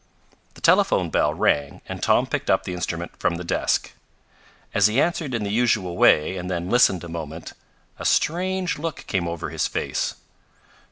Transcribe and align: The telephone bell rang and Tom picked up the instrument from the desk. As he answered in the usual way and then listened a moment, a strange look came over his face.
The 0.55 0.61
telephone 0.61 1.11
bell 1.11 1.31
rang 1.31 1.81
and 1.87 2.01
Tom 2.01 2.25
picked 2.25 2.49
up 2.49 2.63
the 2.63 2.73
instrument 2.73 3.11
from 3.19 3.35
the 3.35 3.43
desk. 3.43 3.93
As 4.73 4.87
he 4.87 4.99
answered 4.99 5.35
in 5.35 5.43
the 5.43 5.51
usual 5.51 5.95
way 5.95 6.37
and 6.37 6.49
then 6.49 6.71
listened 6.71 7.03
a 7.03 7.07
moment, 7.07 7.53
a 7.99 8.05
strange 8.05 8.79
look 8.79 9.05
came 9.05 9.27
over 9.27 9.51
his 9.51 9.67
face. 9.67 10.15